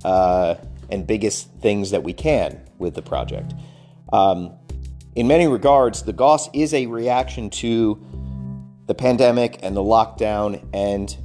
[0.04, 0.54] uh,
[0.90, 3.52] and biggest things that we can with the project.
[4.12, 4.54] Um,
[5.14, 8.01] in many regards, the Goss is a reaction to
[8.87, 11.16] the pandemic and the lockdown and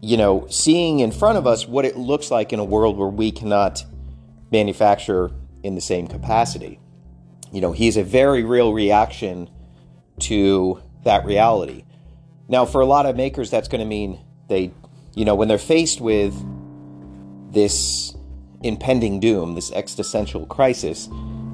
[0.00, 3.08] you know, seeing in front of us what it looks like in a world where
[3.08, 3.84] we cannot
[4.50, 5.30] manufacture
[5.62, 6.78] in the same capacity.
[7.52, 9.50] You know, he's a very real reaction
[10.20, 11.84] to that reality.
[12.48, 14.72] Now, for a lot of makers, that's going to mean they,
[15.14, 16.34] you know, when they're faced with
[17.52, 18.14] this
[18.62, 21.08] impending doom, this existential crisis,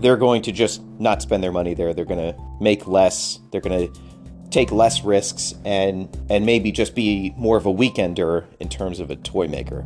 [0.05, 1.95] they're going to just not spend their money there.
[1.95, 3.41] They're going to make less.
[3.51, 4.01] They're going to
[4.51, 9.11] take less risks and and maybe just be more of a weekender in terms of
[9.11, 9.85] a toy maker.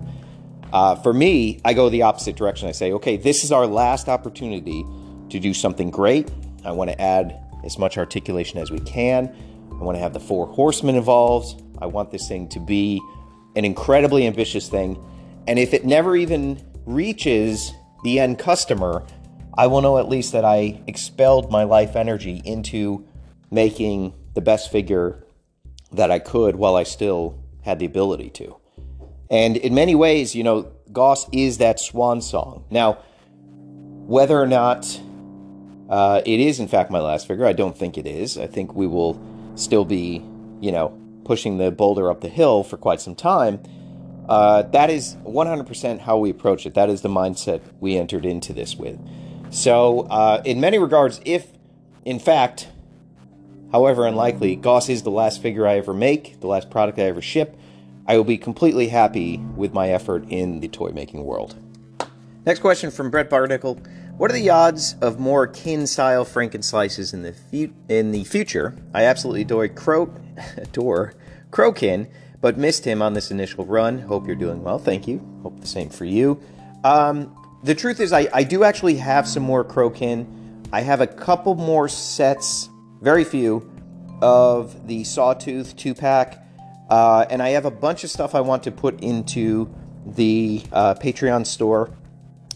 [0.72, 2.68] Uh, for me, I go the opposite direction.
[2.68, 4.84] I say, okay, this is our last opportunity
[5.30, 6.30] to do something great.
[6.64, 9.34] I want to add as much articulation as we can.
[9.70, 11.62] I want to have the four horsemen involved.
[11.78, 13.00] I want this thing to be
[13.54, 15.02] an incredibly ambitious thing.
[15.46, 19.04] And if it never even reaches the end customer,
[19.58, 23.04] I will know at least that I expelled my life energy into
[23.50, 25.24] making the best figure
[25.90, 28.56] that I could while I still had the ability to.
[29.28, 32.66] And in many ways, you know, Goss is that swan song.
[32.70, 32.98] Now,
[34.06, 35.00] whether or not
[35.90, 38.38] uh, it is in fact my last figure, I don't think it is.
[38.38, 39.20] I think we will
[39.56, 40.24] still be,
[40.60, 43.60] you know, pushing the boulder up the hill for quite some time.
[44.28, 46.74] Uh, that is 100% how we approach it.
[46.74, 49.00] That is the mindset we entered into this with.
[49.50, 51.52] So, uh, in many regards, if
[52.04, 52.68] in fact
[53.72, 57.20] However unlikely, Goss is the last figure I ever make, the last product I ever
[57.20, 57.56] ship.
[58.06, 61.56] I will be completely happy with my effort in the toy making world.
[62.46, 63.78] Next question from Brett Barnicle.
[64.16, 68.24] What are the odds of more kin style Franken slices in the fu- in the
[68.24, 68.74] future?
[68.94, 70.10] I absolutely adore Crow
[70.56, 71.12] adore
[71.50, 72.08] Crowkin,
[72.40, 73.98] but missed him on this initial run.
[73.98, 74.78] Hope you're doing well.
[74.78, 75.20] Thank you.
[75.42, 76.40] Hope the same for you.
[76.84, 80.26] Um, the truth is, I, I do actually have some more Crokin.
[80.72, 82.68] I have a couple more sets
[83.00, 83.70] very few,
[84.20, 86.44] of the Sawtooth two pack.
[86.90, 89.72] Uh, and I have a bunch of stuff I want to put into
[90.06, 91.90] the uh, Patreon store,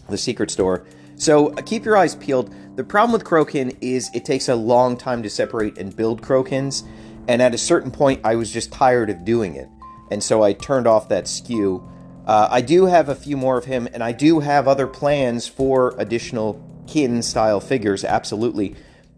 [0.09, 0.85] the secret store.
[1.15, 2.53] So uh, keep your eyes peeled.
[2.75, 6.83] The problem with Crokin is it takes a long time to separate and build Crokins,
[7.27, 9.69] And at a certain point, I was just tired of doing it.
[10.11, 11.87] And so I turned off that SKU.
[12.25, 15.47] Uh, I do have a few more of him, and I do have other plans
[15.47, 18.75] for additional kin style figures, absolutely.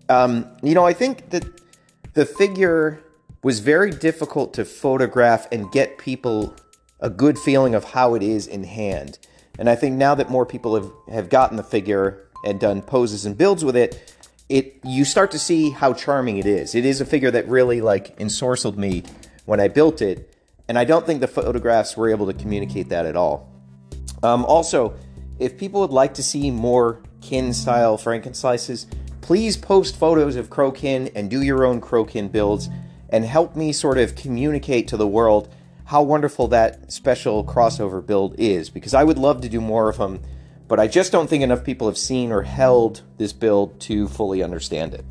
[0.09, 1.45] Um, you know, I think that
[2.13, 3.01] the figure
[3.43, 6.55] was very difficult to photograph and get people
[6.99, 9.19] a good feeling of how it is in hand.
[9.59, 13.25] And I think now that more people have, have gotten the figure and done poses
[13.25, 14.13] and builds with it,
[14.49, 16.75] it you start to see how charming it is.
[16.75, 19.03] It is a figure that really like ensorcelled me
[19.45, 20.34] when I built it.
[20.67, 23.51] And I don't think the photographs were able to communicate that at all.
[24.23, 24.95] Um, also,
[25.37, 28.87] if people would like to see more kin style Frankenslices,
[29.21, 32.69] please post photos of Crokin and do your own Crokin builds
[33.09, 35.53] and help me sort of communicate to the world
[35.85, 39.97] how wonderful that special crossover build is because I would love to do more of
[39.97, 40.21] them,
[40.67, 44.41] but I just don't think enough people have seen or held this build to fully
[44.41, 45.05] understand it.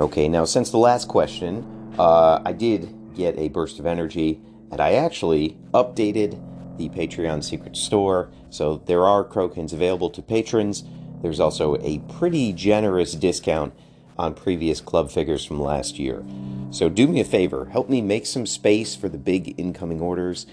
[0.00, 4.40] Okay, now since the last question, uh, I did get a burst of energy,
[4.72, 6.40] and I actually updated
[6.76, 8.28] the Patreon secret store.
[8.50, 10.82] So there are Crokins available to patrons.
[11.22, 13.72] There's also a pretty generous discount
[14.18, 16.24] on previous club figures from last year.
[16.72, 20.46] So do me a favor, help me make some space for the big incoming orders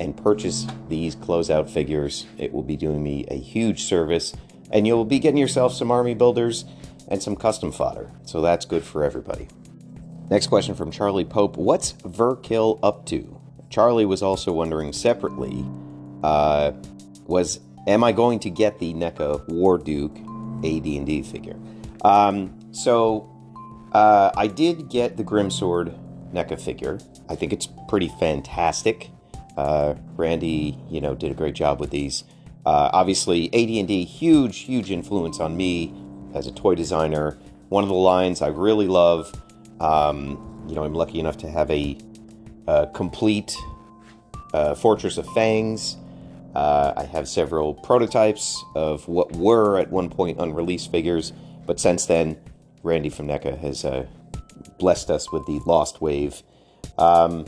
[0.00, 2.26] and purchase these closeout figures.
[2.36, 4.34] It will be doing me a huge service,
[4.72, 6.64] and you'll be getting yourself some army builders
[7.08, 8.10] and some custom fodder.
[8.24, 9.48] So that's good for everybody.
[10.30, 13.40] Next question from Charlie Pope What's Verkill up to?
[13.70, 15.64] Charlie was also wondering separately
[16.22, 16.72] uh,
[17.26, 20.18] was am I going to get the NECA Warduke
[20.58, 21.56] AD&D figure?
[22.04, 23.30] Um, so
[23.92, 25.96] uh, I did get the Grimsword
[26.32, 26.98] NECA figure.
[27.28, 29.10] I think it's pretty fantastic.
[29.56, 32.24] Uh, Randy, you know, did a great job with these.
[32.66, 35.94] Uh, obviously, AD&D, huge, huge influence on me
[36.38, 37.36] as a toy designer.
[37.68, 39.30] One of the lines I really love.
[39.80, 41.98] Um, you know, I'm lucky enough to have a,
[42.66, 43.54] a complete
[44.54, 45.96] uh, Fortress of Fangs.
[46.54, 51.32] Uh, I have several prototypes of what were at one point unreleased figures,
[51.66, 52.38] but since then,
[52.82, 54.06] Randy from NECA has uh,
[54.78, 56.42] blessed us with the Lost Wave.
[56.96, 57.46] Um,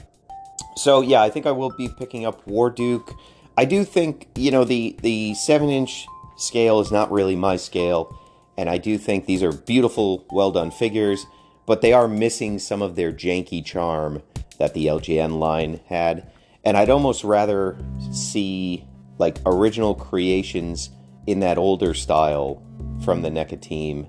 [0.76, 3.16] so yeah, I think I will be picking up Warduke.
[3.56, 8.19] I do think you know the the seven inch scale is not really my scale
[8.60, 11.24] and I do think these are beautiful, well done figures,
[11.64, 14.20] but they are missing some of their janky charm
[14.58, 16.30] that the LJN line had.
[16.62, 17.78] And I'd almost rather
[18.12, 18.84] see
[19.16, 20.90] like original creations
[21.26, 22.62] in that older style
[23.02, 24.08] from the NECA team.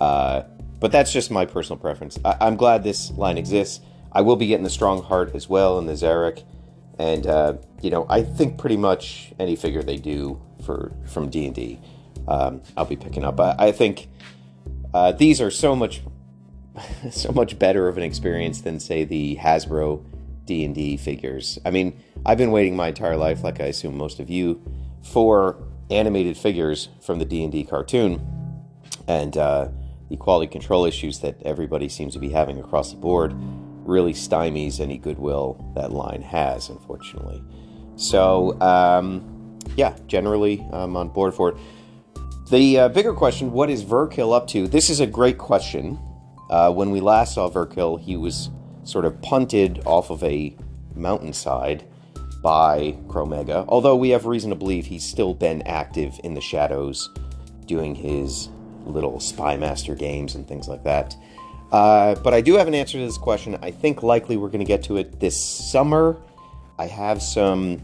[0.00, 0.42] Uh,
[0.78, 2.16] but that's just my personal preference.
[2.24, 3.80] I- am glad this line exists.
[4.12, 6.44] I will be getting the Strongheart as well and the Zarak.
[7.00, 11.80] And, uh, you know, I think pretty much any figure they do for from D&D
[12.28, 13.38] um, I'll be picking up.
[13.40, 14.08] I, I think
[14.92, 16.02] uh, these are so much
[17.10, 20.04] so much better of an experience than say the Hasbro
[20.44, 21.58] D&D figures.
[21.64, 24.60] I mean, I've been waiting my entire life like I assume most of you
[25.02, 28.24] for animated figures from the D&D cartoon
[29.08, 29.68] and uh,
[30.08, 33.32] the quality control issues that everybody seems to be having across the board
[33.84, 37.42] really stymies any goodwill that line has unfortunately.
[37.96, 41.56] So, um, yeah, generally I'm on board for it.
[42.50, 44.66] The uh, bigger question what is Verkill up to?
[44.66, 46.00] This is a great question.
[46.50, 48.50] Uh, when we last saw Verkill, he was
[48.82, 50.56] sort of punted off of a
[50.96, 51.84] mountainside
[52.42, 57.08] by Chromega, although we have reason to believe he's still been active in the shadows
[57.66, 58.48] doing his
[58.84, 61.14] little spy master games and things like that.
[61.70, 63.56] Uh, but I do have an answer to this question.
[63.62, 66.20] I think likely we're going to get to it this summer.
[66.80, 67.80] I have some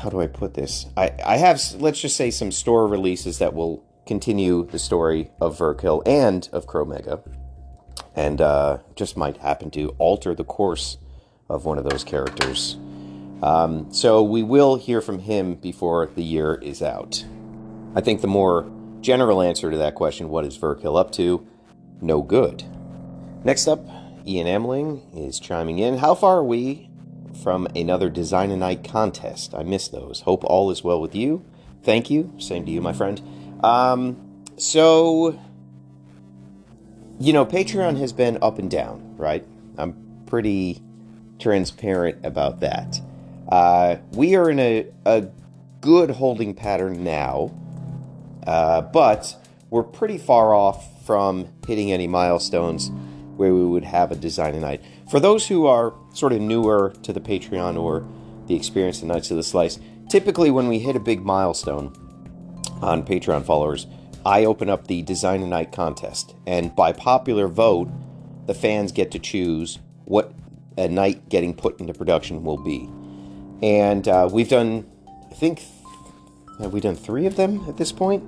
[0.00, 0.86] how do I put this?
[0.96, 5.58] I, I have, let's just say, some store releases that will continue the story of
[5.58, 7.22] Verkill and of Chromega,
[8.16, 10.96] and uh, just might happen to alter the course
[11.48, 12.76] of one of those characters.
[13.42, 17.24] Um, so we will hear from him before the year is out.
[17.94, 21.46] I think the more general answer to that question, what is Verkill up to?
[22.00, 22.64] No good.
[23.44, 23.80] Next up,
[24.26, 25.98] Ian Emling is chiming in.
[25.98, 26.89] How far are we
[27.42, 29.54] from another Design a Knight contest.
[29.54, 30.20] I miss those.
[30.22, 31.44] Hope all is well with you.
[31.82, 32.32] Thank you.
[32.38, 33.20] Same to you, my friend.
[33.62, 35.38] Um, so,
[37.18, 39.46] you know, Patreon has been up and down, right?
[39.78, 40.82] I'm pretty
[41.38, 43.00] transparent about that.
[43.48, 45.28] Uh, we are in a, a
[45.80, 47.52] good holding pattern now,
[48.46, 49.36] uh, but
[49.70, 52.90] we're pretty far off from hitting any milestones
[53.36, 54.82] where we would have a design a knight.
[55.10, 58.06] For those who are sort of newer to the Patreon or
[58.46, 61.92] the experience of Knights of the Slice, typically when we hit a big milestone
[62.80, 63.88] on Patreon followers,
[64.24, 66.36] I open up the Design a Knight contest.
[66.46, 67.90] And by popular vote,
[68.46, 70.32] the fans get to choose what
[70.78, 72.88] a knight getting put into production will be.
[73.66, 74.88] And uh, we've done,
[75.28, 75.64] I think,
[76.60, 78.22] have we done three of them at this point?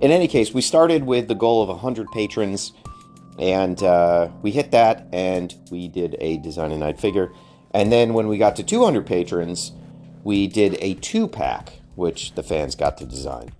[0.00, 2.72] In any case, we started with the goal of 100 patrons
[3.38, 7.32] and uh, we hit that, and we did a design a knight figure.
[7.74, 9.72] And then when we got to 200 patrons,
[10.24, 13.52] we did a two pack, which the fans got to design.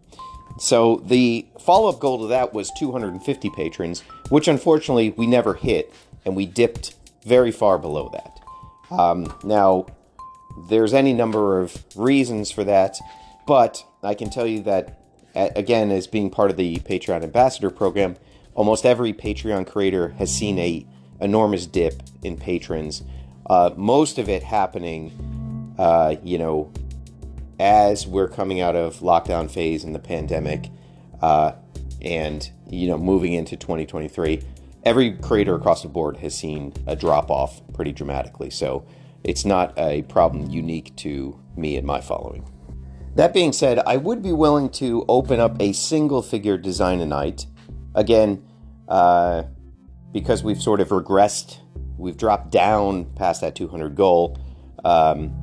[0.59, 5.93] So the follow up goal to that was 250 patrons, which unfortunately we never hit,
[6.25, 6.95] and we dipped
[7.25, 8.41] very far below that.
[8.97, 9.87] Um, now,
[10.69, 12.99] there's any number of reasons for that,
[13.47, 15.01] but I can tell you that,
[15.35, 18.17] again, as being part of the Patreon Ambassador program,
[18.55, 20.87] almost every Patreon creator has seen a
[21.21, 23.03] enormous dip in patrons.
[23.47, 26.73] Uh, most of it happening, uh, you know,
[27.59, 30.71] as we're coming out of lockdown phase in the pandemic,
[31.21, 31.53] uh,
[32.01, 34.43] and you know, moving into 2023.
[34.85, 38.51] Every creator across the board has seen a drop off pretty dramatically.
[38.51, 38.85] So
[39.23, 42.49] it's not a problem unique to me and my following.
[43.15, 47.07] That being said, I would be willing to open up a single figure design a
[47.07, 47.47] knight.
[47.95, 48.45] Again,
[48.89, 49.45] uh,
[50.13, 51.59] because we've sort of regressed,
[51.97, 54.39] we've dropped down past that 200 goal.
[54.85, 55.35] Um,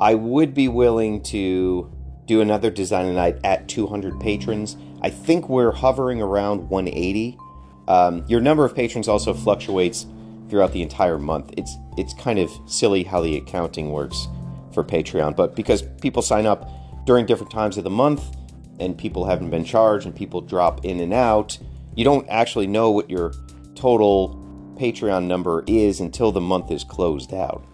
[0.00, 1.90] I would be willing to
[2.26, 4.76] do another design knight at 200 patrons.
[5.02, 7.38] I think we're hovering around 180.
[7.86, 10.06] Um, your number of patrons also fluctuates
[10.48, 11.52] throughout the entire month.
[11.56, 14.28] It's it's kind of silly how the accounting works
[14.72, 16.68] for Patreon, but because people sign up
[17.06, 18.36] during different times of the month
[18.80, 21.58] and people haven't been charged and people drop in and out,
[21.96, 23.32] you don't actually know what your
[23.74, 24.40] total
[24.76, 27.64] Patreon number is until the month is closed out.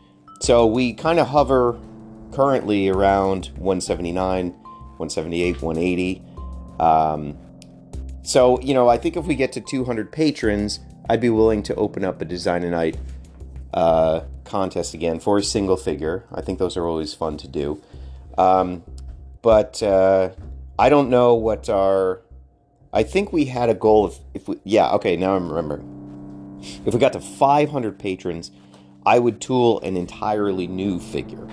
[0.41, 1.79] So we kind of hover
[2.33, 6.23] currently around 179, 178, 180.
[6.79, 7.39] Um,
[8.23, 11.75] so, you know, I think if we get to 200 patrons, I'd be willing to
[11.75, 12.97] open up a design a knight
[13.75, 16.25] uh, contest again for a single figure.
[16.33, 17.83] I think those are always fun to do.
[18.39, 18.85] Um,
[19.43, 20.31] but uh,
[20.79, 22.23] I don't know what our.
[22.93, 24.61] I think we had a goal of if we.
[24.65, 25.99] Yeah, okay, now I'm remembering.
[26.85, 28.51] If we got to 500 patrons,
[29.07, 31.49] I would tool an entirely new figure.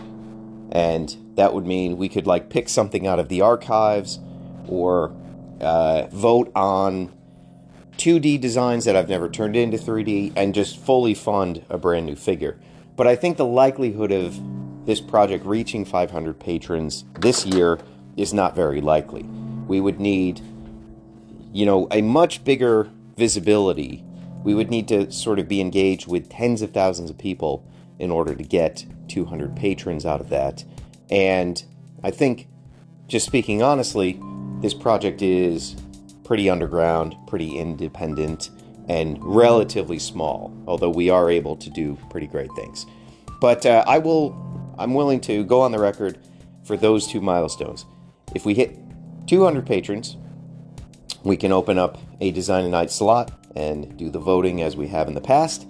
[0.71, 4.19] And that would mean we could like pick something out of the archives
[4.67, 5.15] or
[5.61, 7.13] uh, vote on
[7.97, 12.15] 2D designs that I've never turned into 3D and just fully fund a brand new
[12.15, 12.59] figure.
[12.95, 14.39] But I think the likelihood of
[14.85, 17.79] this project reaching 500 patrons this year
[18.17, 19.23] is not very likely.
[19.67, 20.41] We would need,
[21.51, 24.03] you know, a much bigger visibility.
[24.43, 27.67] We would need to sort of be engaged with tens of thousands of people
[27.99, 30.63] in order to get 200 patrons out of that.
[31.09, 31.63] And
[32.03, 32.47] I think,
[33.07, 34.19] just speaking honestly,
[34.61, 35.75] this project is
[36.23, 38.49] pretty underground, pretty independent,
[38.87, 42.85] and relatively small, although we are able to do pretty great things.
[43.39, 44.35] But uh, I will,
[44.77, 46.19] I'm willing to go on the record
[46.63, 47.85] for those two milestones.
[48.35, 48.77] If we hit
[49.27, 50.17] 200 patrons,
[51.23, 54.87] we can open up a design a knight slot and do the voting as we
[54.87, 55.63] have in the past.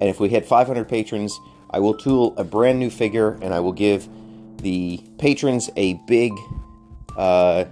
[0.00, 1.38] And if we hit 500 patrons,
[1.70, 4.08] I will tool a brand new figure and I will give
[4.58, 6.32] the patrons a big
[7.16, 7.64] uh,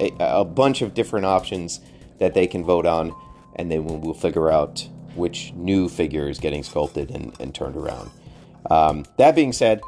[0.00, 1.80] a, a, bunch of different options
[2.18, 3.14] that they can vote on,
[3.56, 8.10] and then we'll, figure out which new figure is getting sculpted and, and turned around.
[8.70, 9.80] Um, that being said,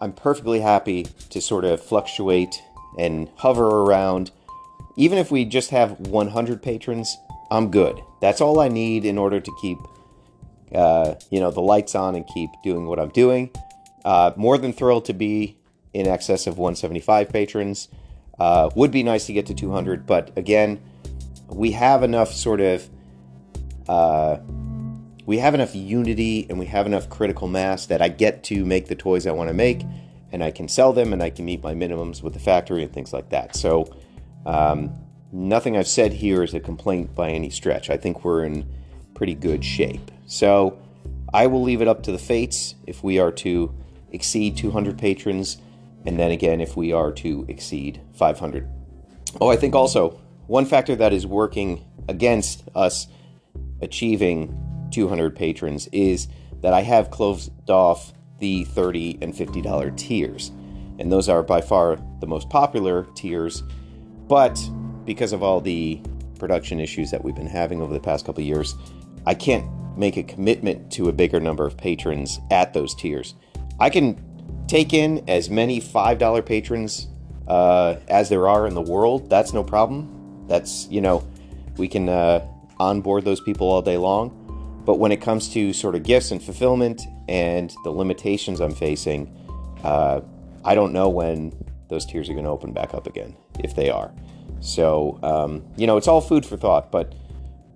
[0.00, 2.62] I'm perfectly happy to sort of fluctuate
[2.98, 4.30] and hover around.
[4.96, 7.16] Even if we just have 100 patrons,
[7.50, 8.00] I'm good.
[8.20, 9.78] That's all I need in order to keep,
[10.74, 13.50] uh, you know, the lights on and keep doing what I'm doing.
[14.04, 15.58] Uh, more than thrilled to be
[15.92, 17.88] in excess of 175 patrons.
[18.38, 20.80] Uh, would be nice to get to 200, but again,
[21.48, 22.88] we have enough sort of
[23.88, 24.38] uh,
[25.26, 28.88] we have enough unity and we have enough critical mass that I get to make
[28.88, 29.82] the toys I want to make,
[30.32, 32.92] and I can sell them and I can meet my minimums with the factory and
[32.92, 33.56] things like that.
[33.56, 33.94] So
[34.46, 34.94] um,
[35.32, 37.90] nothing I've said here is a complaint by any stretch.
[37.90, 38.68] I think we're in
[39.14, 40.10] pretty good shape.
[40.26, 40.78] So
[41.32, 43.74] I will leave it up to the fates if we are to
[44.12, 45.58] exceed 200 patrons
[46.06, 48.68] and then again if we are to exceed 500.
[49.40, 53.06] Oh, I think also one factor that is working against us
[53.80, 56.28] achieving 200 patrons is
[56.60, 60.50] that I have closed off the 30 and 50 dollar tiers.
[60.98, 63.62] And those are by far the most popular tiers,
[64.28, 64.58] but
[65.04, 66.00] because of all the
[66.38, 68.74] production issues that we've been having over the past couple years,
[69.26, 69.66] I can't
[69.96, 73.34] make a commitment to a bigger number of patrons at those tiers.
[73.78, 74.22] I can
[74.66, 77.08] take in as many $5 patrons
[77.46, 79.28] uh, as there are in the world.
[79.30, 80.44] That's no problem.
[80.48, 81.26] That's, you know,
[81.76, 82.46] we can uh,
[82.78, 84.40] onboard those people all day long.
[84.84, 89.34] But when it comes to sort of gifts and fulfillment and the limitations I'm facing,
[89.82, 90.20] uh,
[90.64, 91.52] I don't know when
[91.94, 94.12] those tiers are going to open back up again, if they are.
[94.60, 97.14] So, um, you know, it's all food for thought, but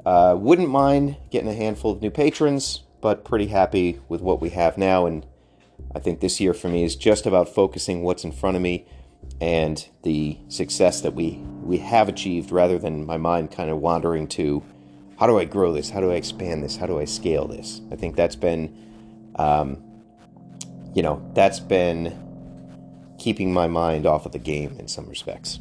[0.04, 4.50] uh, wouldn't mind getting a handful of new patrons, but pretty happy with what we
[4.50, 5.24] have now and
[5.94, 8.86] I think this year for me is just about focusing what's in front of me
[9.40, 14.26] and the success that we we have achieved rather than my mind kind of wandering
[14.28, 14.62] to
[15.18, 15.90] how do I grow this?
[15.90, 16.76] How do I expand this?
[16.76, 17.80] How do I scale this?
[17.90, 18.72] I think that's been,
[19.36, 19.82] um,
[20.94, 22.16] you know, that's been
[23.18, 25.58] keeping my mind off of the game in some respects.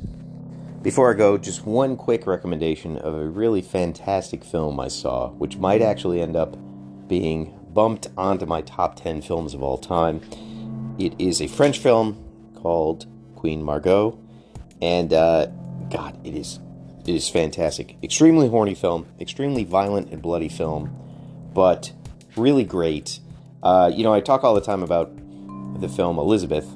[0.84, 5.58] Before I go, just one quick recommendation of a really fantastic film I saw, which
[5.58, 6.55] might actually end up
[7.08, 10.22] being bumped onto my top 10 films of all time.
[10.97, 12.24] It is a French film
[12.55, 13.05] called
[13.36, 14.18] Queen Margot,
[14.82, 15.47] and uh,
[15.89, 16.60] God, it is
[17.08, 17.95] it is fantastic.
[18.03, 20.93] Extremely horny film, extremely violent and bloody film,
[21.53, 21.93] but
[22.36, 23.20] really great.
[23.64, 25.12] Uh, you know, I talk all the time about
[25.80, 26.68] the film Elizabeth,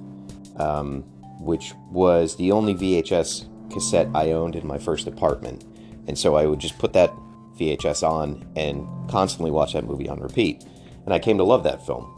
[0.57, 1.03] um,
[1.39, 5.65] which was the only VHS cassette I owned in my first apartment.
[6.07, 7.11] And so I would just put that
[7.57, 10.63] VHS on and constantly watch that movie on repeat.
[11.05, 12.11] And I came to love that film.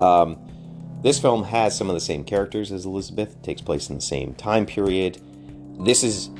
[0.00, 0.38] Um,
[1.02, 4.34] this film has some of the same characters as Elizabeth, takes place in the same
[4.34, 5.20] time period.
[5.80, 6.30] This is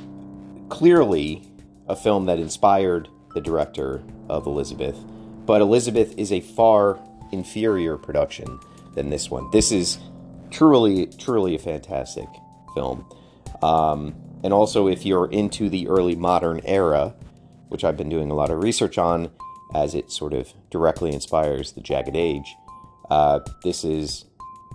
[0.69, 1.49] clearly
[1.87, 4.99] a film that inspired the director of Elizabeth,
[5.47, 6.99] but Elizabeth is a far
[7.33, 8.59] inferior production
[8.95, 9.51] than this one.
[9.53, 9.99] This is
[10.51, 12.29] truly, truly a fantastic
[12.75, 13.05] film.
[13.63, 17.15] Um, and also, if you're into the early modern era,
[17.69, 19.31] which I've been doing a lot of research on,
[19.75, 22.57] as it sort of directly inspires the Jagged Age,
[23.11, 24.25] uh, this is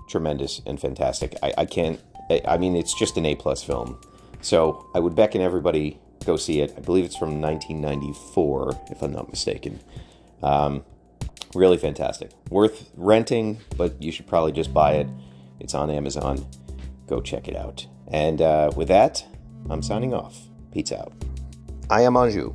[0.10, 1.36] tremendous and fantastic.
[1.42, 2.00] I, I can't.
[2.48, 4.00] I mean, it's just an A plus film.
[4.42, 6.74] So I would beckon everybody go see it.
[6.78, 9.80] I believe it's from 1994, if I'm not mistaken.
[10.42, 10.84] Um,
[11.54, 12.32] really fantastic.
[12.50, 15.08] Worth renting, but you should probably just buy it.
[15.64, 16.46] It's on Amazon.
[17.08, 17.88] Go check it out.
[18.10, 19.26] And uh, with that,
[19.70, 20.38] I'm signing off.
[20.72, 21.14] Peace out.
[21.90, 22.54] I am Anjou.